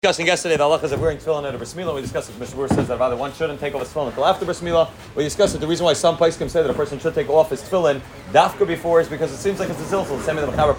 discussing 0.00 0.28
yesterday 0.28 0.56
the 0.56 0.62
halachas 0.62 0.92
of 0.92 1.00
wearing 1.00 1.18
tefillin 1.18 1.44
at 1.44 1.52
a 1.56 1.58
bris 1.58 1.74
milah. 1.74 1.92
We 1.92 2.02
discussed 2.02 2.28
that 2.28 2.38
Mishnah 2.38 2.68
says 2.68 2.86
that 2.86 3.00
rather 3.00 3.16
one 3.16 3.32
shouldn't 3.32 3.58
take 3.58 3.74
off 3.74 3.80
his 3.80 3.88
tefillin 3.88 4.06
until 4.06 4.26
after 4.26 4.44
bris 4.44 4.60
milah. 4.60 4.88
We 5.16 5.24
discussed 5.24 5.54
that 5.54 5.58
the 5.58 5.66
reason 5.66 5.86
why 5.86 5.92
some 5.94 6.16
can 6.16 6.48
say 6.48 6.62
that 6.62 6.70
a 6.70 6.72
person 6.72 7.00
should 7.00 7.14
take 7.14 7.28
off 7.28 7.50
his 7.50 7.62
tefillin 7.62 8.00
dafka 8.30 8.64
before 8.64 9.00
is 9.00 9.08
because 9.08 9.32
it 9.32 9.38
seems 9.38 9.58
like 9.58 9.68
it's 9.70 9.80
a 9.80 9.96
zilzal. 9.96 10.22
Same 10.22 10.38
in 10.38 10.46
the 10.46 10.52
Mechaber 10.52 10.76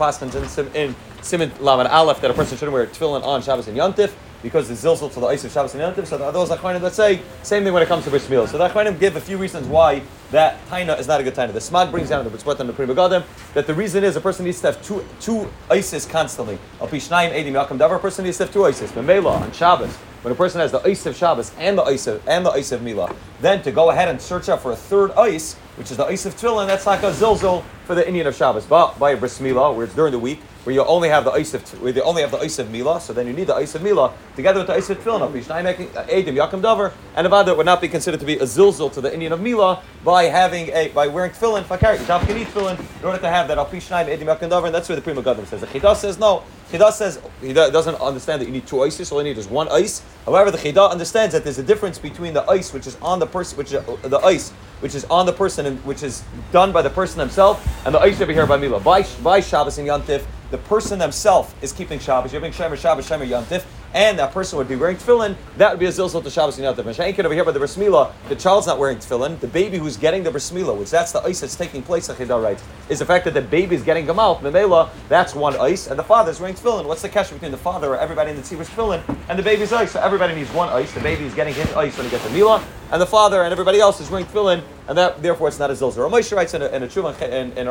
in, 0.73 0.73
in 0.73 0.95
Siman 1.21 1.59
Lamed 1.59 1.87
Aleph 1.87 2.21
that 2.21 2.31
a 2.31 2.33
person 2.33 2.57
shouldn't 2.57 2.73
wear 2.73 2.85
tefillin 2.87 3.23
on 3.23 3.41
Shabbos 3.41 3.67
and 3.67 3.77
Yontif 3.77 4.13
because 4.41 4.69
it's 4.69 4.83
zilzal 4.83 5.11
to 5.13 5.19
the 5.19 5.27
ice 5.27 5.43
of 5.43 5.51
Shabbos 5.51 5.75
and 5.75 5.83
Yontif. 5.83 6.07
So 6.07 6.17
the 6.17 6.31
those 6.31 6.49
achronim 6.49 6.81
that 6.81 6.93
say 6.93 7.21
same 7.43 7.63
thing 7.63 7.73
when 7.73 7.83
it 7.83 7.87
comes 7.87 8.05
to 8.05 8.09
bris 8.09 8.27
milah. 8.27 8.47
So 8.47 8.57
the 8.57 8.69
achronim 8.69 8.99
give 8.99 9.15
a 9.15 9.21
few 9.21 9.37
reasons 9.37 9.67
why 9.67 10.01
that 10.31 10.65
taina 10.67 10.97
is 10.99 11.07
not 11.07 11.19
a 11.19 11.23
good 11.23 11.35
taina. 11.35 11.53
The 11.53 11.59
smag 11.59 11.91
brings 11.91 12.09
down 12.09 12.23
the 12.23 12.29
B'tzpot 12.29 12.59
and 12.59 12.69
the 12.69 12.73
Pri 12.73 12.85
Megadim 12.85 13.23
that 13.53 13.67
the 13.67 13.73
reason 13.73 14.03
is 14.03 14.15
a 14.15 14.21
person 14.21 14.45
needs 14.45 14.61
to 14.61 14.67
have 14.67 14.81
two 14.81 15.05
two 15.19 15.49
ices 15.69 16.05
constantly. 16.05 16.57
Al 16.79 16.87
Pishnayim 16.87 17.33
Edim 17.33 17.53
Yakum 17.53 17.77
Davar. 17.77 17.97
A 17.97 17.99
person 17.99 18.25
needs 18.25 18.37
to 18.37 18.45
have 18.45 18.53
two 18.53 18.65
ices. 18.65 18.91
Memela 18.91 19.41
on 19.41 19.51
Shabbos 19.51 19.97
when 20.21 20.31
a 20.33 20.35
person 20.35 20.59
has 20.59 20.71
the 20.71 20.81
ice 20.81 21.05
of 21.05 21.15
Shabbos 21.15 21.51
and 21.57 21.77
the 21.77 21.83
ice 21.83 22.07
of 22.07 22.27
and 22.27 22.45
the 22.45 22.51
ice 22.51 22.71
of 22.71 22.81
Mila, 22.81 23.13
then 23.41 23.61
to 23.63 23.71
go 23.71 23.89
ahead 23.89 24.09
and 24.09 24.21
search 24.21 24.49
out 24.49 24.61
for 24.61 24.71
a 24.71 24.75
third 24.75 25.11
ice, 25.11 25.53
which 25.77 25.91
is 25.91 25.97
the 25.97 26.05
ice 26.05 26.25
of 26.25 26.35
Tefillin, 26.35 26.67
that's 26.67 26.85
like 26.85 27.03
a 27.03 27.11
zilzil 27.11 27.63
for 27.85 27.95
the 27.95 28.03
inyan 28.03 28.27
of 28.27 28.35
Shabbos. 28.35 28.65
But 28.65 28.99
by 28.99 29.11
a 29.11 29.17
bris 29.17 29.39
Mila, 29.39 29.71
where 29.71 29.85
it's 29.85 29.95
during 29.95 30.11
the 30.11 30.19
week, 30.19 30.41
where 30.65 30.73
you 30.73 30.83
only 30.83 31.07
have 31.07 31.23
the 31.23 31.31
ice 31.31 31.53
of 31.53 31.63
where 31.81 31.93
you 31.93 32.03
only 32.03 32.21
have 32.21 32.31
the 32.31 32.37
ice 32.37 32.59
of 32.59 32.69
Mila, 32.69 32.99
so 32.99 33.13
then 33.13 33.27
you 33.27 33.33
need 33.33 33.47
the 33.47 33.55
ice 33.55 33.75
of 33.75 33.81
Mila 33.81 34.13
together 34.35 34.59
with 34.59 34.67
the 34.67 34.73
ice 34.73 34.89
of 34.89 34.99
Tefillin. 34.99 35.31
Edim 35.31 36.35
Yakum 36.35 36.61
Davar, 36.61 36.91
and 37.15 37.25
that 37.25 37.57
would 37.57 37.65
not 37.65 37.79
be 37.79 37.87
considered 37.87 38.19
to 38.19 38.25
be 38.25 38.35
a 38.35 38.43
zilzil 38.43 38.91
to 38.91 38.99
the 38.99 39.09
inyan 39.09 39.31
of 39.31 39.41
Mila 39.41 39.81
by 40.03 40.25
having 40.25 40.67
a 40.69 40.89
by 40.89 41.07
wearing 41.07 41.31
Tefillin. 41.31 41.63
Fakar, 41.63 41.97
you 41.97 42.27
can 42.27 42.37
eat 42.37 42.47
Tefillin 42.49 42.77
in 42.99 43.05
order 43.05 43.19
to 43.19 43.29
have 43.29 43.47
that 43.47 43.57
Al 43.57 43.67
Edim 43.67 44.25
Yakum 44.25 44.49
Davar, 44.49 44.65
and 44.65 44.75
that's 44.75 44.89
where 44.89 44.97
the 44.97 45.01
Pri 45.01 45.13
Megadim 45.13 45.45
says. 45.47 45.61
The 45.61 45.67
Chidah 45.67 45.95
says 45.95 46.19
no. 46.19 46.43
Chidah 46.71 46.91
says 46.91 47.19
he 47.41 47.53
doesn't 47.53 47.95
understand 47.95 48.41
that 48.41 48.45
you 48.45 48.51
need 48.51 48.67
two 48.67 48.83
ices. 48.83 49.11
All 49.11 49.19
you 49.19 49.29
need 49.29 49.37
is 49.37 49.47
one 49.47 49.69
ice. 49.69 50.03
However, 50.29 50.51
the 50.51 50.59
Chidah 50.59 50.91
understands 50.91 51.33
that 51.33 51.43
there's 51.43 51.57
a 51.57 51.63
difference 51.63 51.97
between 51.97 52.35
the 52.35 52.43
ice 52.43 52.71
which 52.71 52.85
is 52.85 52.95
on 53.01 53.17
the 53.17 53.25
person, 53.25 53.57
which 53.57 53.73
is, 53.73 53.77
uh, 53.77 53.97
the 54.03 54.19
ice 54.19 54.51
which 54.79 54.93
is 54.93 55.03
on 55.05 55.25
the 55.25 55.33
person 55.33 55.65
and 55.65 55.83
which 55.83 56.03
is 56.03 56.23
done 56.51 56.71
by 56.71 56.83
the 56.83 56.89
person 56.91 57.19
himself, 57.19 57.67
and 57.83 57.95
the 57.95 57.99
ice 57.99 58.21
over 58.21 58.31
here 58.31 58.45
by 58.45 58.55
Mila. 58.55 58.79
By, 58.79 59.07
by 59.23 59.39
Shabbos 59.39 59.79
and 59.79 59.87
Yantif, 59.87 60.23
the 60.51 60.59
person 60.59 60.99
himself 60.99 61.55
is 61.63 61.73
keeping 61.73 61.97
Shabbos. 61.97 62.31
You're 62.31 62.41
being 62.41 62.53
Shemer 62.53 62.77
Shabbos, 62.77 63.09
Shemer 63.09 63.27
Yantif, 63.27 63.65
and 63.93 64.19
that 64.19 64.31
person 64.31 64.57
would 64.57 64.67
be 64.67 64.75
wearing 64.75 64.97
tefillin, 64.97 65.35
that 65.57 65.71
would 65.71 65.79
be 65.79 65.85
a 65.85 65.89
zilzal 65.89 66.23
to 66.23 66.29
Shabbos. 66.29 66.59
And 66.59 66.65
Shankin 66.77 67.25
over 67.25 67.33
here 67.33 67.43
by 67.43 67.51
the 67.51 67.59
bris 67.59 67.77
milah, 67.77 68.11
the 68.27 68.35
child's 68.35 68.67
not 68.67 68.77
wearing 68.77 68.97
tefillin. 68.97 69.39
The 69.39 69.47
baby 69.47 69.77
who's 69.77 69.97
getting 69.97 70.23
the 70.23 70.31
bris 70.31 70.51
milah, 70.51 70.77
which 70.77 70.91
that's 70.91 71.11
the 71.11 71.21
ice 71.21 71.39
that's 71.39 71.55
taking 71.55 71.81
place, 71.81 72.07
the 72.07 72.13
Chidah 72.13 72.41
writes, 72.41 72.63
is 72.89 72.99
the 72.99 73.05
fact 73.05 73.25
that 73.25 73.33
the 73.33 73.41
baby 73.41 73.75
is 73.75 73.83
getting 73.83 74.05
gamal, 74.05 74.39
memela, 74.41 74.89
that's 75.07 75.33
one 75.33 75.55
ice, 75.57 75.87
and 75.87 75.97
the 75.97 76.03
father's 76.03 76.39
wearing 76.39 76.55
tefillin. 76.55 76.85
What's 76.85 77.01
the 77.01 77.09
cash 77.09 77.31
between 77.31 77.51
the 77.51 77.57
father 77.57 77.89
or 77.89 77.97
everybody 77.97 78.31
in 78.31 78.35
the 78.35 78.43
tzibur's 78.43 78.69
tefillin 78.69 79.01
and 79.27 79.39
the 79.39 79.43
baby's 79.43 79.73
ice? 79.73 79.91
So 79.91 80.01
everybody 80.01 80.35
needs 80.35 80.51
one 80.51 80.69
ice. 80.69 80.91
The 80.93 81.01
baby 81.01 81.25
is 81.25 81.33
getting 81.33 81.53
his 81.53 81.71
ice 81.73 81.97
when 81.97 82.05
he 82.05 82.11
gets 82.11 82.23
the 82.23 82.29
milah, 82.29 82.63
and 82.91 83.01
the 83.01 83.07
father 83.07 83.43
and 83.43 83.51
everybody 83.51 83.79
else 83.79 83.99
is 83.99 84.09
wearing 84.09 84.25
tefillin, 84.27 84.63
and 84.87 84.97
that 84.97 85.21
therefore 85.21 85.47
it's 85.47 85.59
not 85.59 85.69
a 85.71 85.73
zilzal. 85.73 86.09
Ramesh 86.09 86.35
writes 86.35 86.53
in 86.53 86.61
a, 86.61 86.67
in 86.67 86.83
a 86.83 86.87
tshuva 86.87 87.19
in, 87.21 87.51
in 87.57 87.67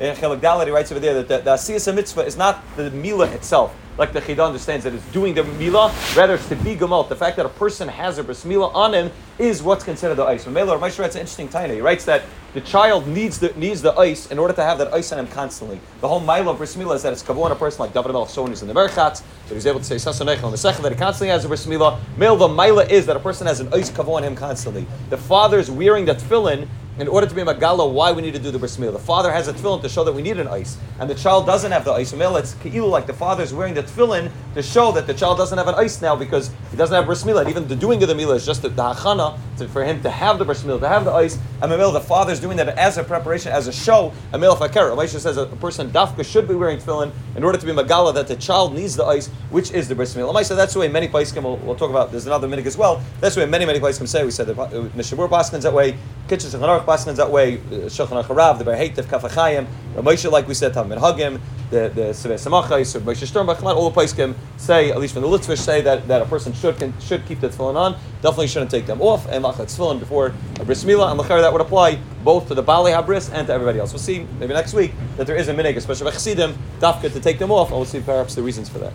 in 0.00 0.14
Chelik 0.16 0.40
Dalet, 0.40 0.66
he 0.66 0.70
writes 0.70 0.90
over 0.92 1.00
there 1.00 1.14
that 1.22 1.28
the, 1.28 1.38
the 1.38 1.50
Asiyas 1.54 1.94
mitzvah 1.94 2.24
is 2.24 2.36
not 2.36 2.62
the 2.76 2.90
milah 2.90 3.32
itself 3.32 3.74
like 3.98 4.12
the 4.12 4.20
Chidah 4.20 4.46
understands 4.46 4.84
that 4.84 4.94
it's 4.94 5.04
doing 5.06 5.34
the 5.34 5.42
milah, 5.42 5.90
rather 6.16 6.34
it's 6.34 6.48
to 6.48 6.56
be 6.56 6.76
gemalt. 6.76 7.08
The 7.08 7.16
fact 7.16 7.36
that 7.36 7.46
a 7.46 7.50
person 7.50 7.88
has 7.88 8.18
a 8.18 8.24
bris 8.24 8.44
milah 8.44 8.74
on 8.74 8.92
him 8.92 9.10
is 9.38 9.62
what's 9.62 9.84
considered 9.84 10.16
the 10.16 10.24
ice. 10.24 10.44
When 10.44 10.54
Mela 10.54 10.78
Ramesh 10.78 10.98
writes 10.98 11.14
an 11.14 11.22
interesting 11.22 11.48
taina. 11.48 11.74
He 11.74 11.80
writes 11.80 12.04
that 12.04 12.22
the 12.52 12.60
child 12.60 13.06
needs 13.06 13.38
the 13.38 13.52
needs 13.56 13.82
the 13.82 13.92
ice 13.94 14.30
in 14.30 14.38
order 14.38 14.54
to 14.54 14.62
have 14.62 14.78
that 14.78 14.92
ice 14.92 15.12
on 15.12 15.18
him 15.18 15.28
constantly. 15.28 15.80
The 16.00 16.08
whole 16.08 16.20
mile 16.20 16.48
of 16.48 16.58
bris 16.58 16.76
milah 16.76 16.96
is 16.96 17.02
that 17.02 17.12
it's 17.12 17.22
kavon 17.22 17.50
a 17.50 17.54
person 17.54 17.80
like 17.80 17.94
David 17.94 18.12
Melch, 18.12 18.28
someone 18.28 18.52
who's 18.52 18.62
in 18.62 18.68
the 18.68 18.74
merchatz, 18.74 19.22
that 19.48 19.54
he's 19.54 19.66
able 19.66 19.80
to 19.80 19.84
say 19.84 19.96
sasanech 19.96 20.42
on 20.42 20.52
the 20.52 20.58
second 20.58 20.82
that 20.82 20.92
he 20.92 20.98
constantly 20.98 21.28
has 21.28 21.44
a 21.44 21.48
bris 21.48 21.66
milah. 21.66 21.98
Male 22.16 22.36
the 22.36 22.48
mila 22.48 22.84
is 22.84 23.06
that 23.06 23.16
a 23.16 23.20
person 23.20 23.46
has 23.46 23.60
an 23.60 23.72
ice 23.72 23.90
kavon 23.90 24.16
on 24.16 24.24
him 24.24 24.36
constantly. 24.36 24.86
The 25.10 25.18
father's 25.18 25.70
wearing 25.70 26.04
that 26.06 26.18
tefillin 26.18 26.68
in 26.98 27.08
order 27.08 27.26
to 27.26 27.34
be 27.34 27.42
a 27.42 27.44
magala, 27.44 27.86
why 27.86 28.12
we 28.12 28.22
need 28.22 28.32
to 28.34 28.38
do 28.38 28.50
the 28.50 28.58
bris. 28.58 28.76
The 28.76 28.98
father 28.98 29.30
has 29.30 29.48
a 29.48 29.52
tefillin 29.52 29.82
to 29.82 29.88
show 29.88 30.04
that 30.04 30.12
we 30.12 30.22
need 30.22 30.38
an 30.38 30.48
ice, 30.48 30.78
and 30.98 31.10
the 31.10 31.14
child 31.14 31.46
doesn't 31.46 31.72
have 31.72 31.84
the 31.84 31.92
ice. 31.92 32.10
So 32.10 32.36
it's 32.36 32.54
keilu 32.54 32.90
like 32.90 33.06
the 33.06 33.12
father 33.12 33.42
is 33.42 33.52
wearing 33.52 33.74
the 33.74 33.82
tefillin 33.82 34.30
to 34.56 34.62
show 34.62 34.90
that 34.90 35.06
the 35.06 35.12
child 35.12 35.36
doesn't 35.36 35.58
have 35.58 35.68
an 35.68 35.74
ice 35.74 36.00
now 36.00 36.16
because 36.16 36.50
he 36.70 36.78
doesn't 36.78 36.94
have 36.94 37.04
bris 37.04 37.24
milah. 37.24 37.42
And 37.42 37.50
even 37.50 37.68
the 37.68 37.76
doing 37.76 38.02
of 38.02 38.08
the 38.08 38.14
milah 38.14 38.36
is 38.36 38.46
just 38.46 38.62
the, 38.62 38.70
the 38.70 38.94
hachana 38.94 39.38
to, 39.58 39.68
for 39.68 39.84
him 39.84 40.02
to 40.02 40.08
have 40.08 40.38
the 40.38 40.46
bris 40.46 40.62
milah, 40.62 40.80
to 40.80 40.88
have 40.88 41.04
the 41.04 41.12
ice. 41.12 41.38
And 41.60 41.70
Mamil, 41.70 41.92
the 41.92 42.00
father 42.00 42.32
is 42.32 42.40
doing 42.40 42.56
that 42.56 42.68
as 42.68 42.96
a 42.96 43.04
preparation, 43.04 43.52
as 43.52 43.68
a 43.68 43.72
show. 43.72 44.14
a 44.32 44.38
Amil 44.38 44.56
fakir. 44.56 44.88
Elisha 44.88 45.20
says 45.20 45.36
a 45.36 45.44
person 45.44 45.90
dafka 45.90 46.24
should 46.24 46.48
be 46.48 46.54
wearing 46.54 46.78
tefillin 46.78 47.12
in 47.36 47.44
order 47.44 47.58
to 47.58 47.66
be 47.66 47.72
magala 47.72 48.14
that 48.14 48.28
the 48.28 48.36
child 48.36 48.74
needs 48.74 48.96
the 48.96 49.04
ice, 49.04 49.26
which 49.50 49.70
is 49.72 49.88
the 49.88 49.94
bris 49.94 50.14
milah. 50.14 50.28
Elisha, 50.28 50.54
that's 50.54 50.72
the 50.72 50.80
way 50.80 50.88
many 50.88 51.06
can. 51.06 51.44
We'll, 51.44 51.58
we'll, 51.58 51.76
talk 51.76 51.90
about. 51.90 52.10
There's 52.10 52.26
another 52.26 52.48
minhag 52.48 52.64
as 52.64 52.78
well. 52.78 53.02
That's 53.20 53.34
the 53.34 53.42
way 53.42 53.46
many 53.46 53.66
many 53.66 53.78
can 53.78 54.06
say. 54.06 54.24
We 54.24 54.30
said 54.30 54.46
that 54.46 54.58
uh, 54.58 54.70
Mechaber 54.96 55.28
Paskins 55.28 55.62
that 55.62 55.74
way. 55.74 55.98
Kitzur 56.28 56.58
Shulchan 56.58 56.84
Paskins 56.86 57.16
that 57.16 57.30
way. 57.30 57.58
Uh, 57.58 57.90
Shulchan 57.92 58.24
Harav, 58.24 58.58
the 58.58 58.64
Ba'er 58.64 58.90
Heitev 58.90 59.04
Kafachayim. 59.04 59.66
Ramosha, 59.94 60.30
like 60.30 60.48
we 60.48 60.54
said, 60.54 60.72
Tam 60.72 60.88
Hagim 60.88 61.40
the 61.70 61.90
the 61.94 62.00
Sevei 62.12 62.38
Samachais 62.38 62.98
Moshe 63.00 63.74
all 63.74 63.90
the 63.90 64.14
can 64.14 64.34
say, 64.56 64.90
at 64.90 64.98
least 64.98 65.14
from 65.14 65.22
the 65.22 65.28
Litvish, 65.28 65.58
say 65.58 65.80
that, 65.82 66.08
that 66.08 66.22
a 66.22 66.24
person 66.26 66.52
should 66.52 66.78
can, 66.78 66.98
should 67.00 67.26
keep 67.26 67.40
the 67.40 67.48
tefillin 67.48 67.76
on. 67.76 67.92
Definitely 68.22 68.48
shouldn't 68.48 68.70
take 68.70 68.86
them 68.86 69.00
off 69.00 69.26
and 69.28 69.44
machat 69.44 69.66
tefillin 69.66 69.98
before 69.98 70.34
a 70.60 70.64
bris 70.64 70.84
milah. 70.84 71.10
And 71.10 71.20
lachar 71.20 71.40
that 71.40 71.52
would 71.52 71.60
apply 71.60 71.98
both 72.24 72.48
to 72.48 72.54
the 72.54 72.62
Bali 72.62 72.92
Habris 72.92 73.32
and 73.32 73.46
to 73.46 73.52
everybody 73.52 73.78
else. 73.78 73.92
We'll 73.92 74.00
see 74.00 74.26
maybe 74.40 74.54
next 74.54 74.74
week 74.74 74.92
that 75.16 75.26
there 75.26 75.36
is 75.36 75.48
a 75.48 75.54
minhag, 75.54 75.76
especially 75.76 76.04
by 76.04 76.10
Chassidim, 76.12 76.56
dafka 76.80 77.12
to 77.12 77.20
take 77.20 77.38
them 77.38 77.50
off, 77.50 77.68
and 77.68 77.76
we'll 77.76 77.84
see 77.84 78.00
perhaps 78.00 78.34
the 78.34 78.42
reasons 78.42 78.68
for 78.68 78.78
that. 78.78 78.92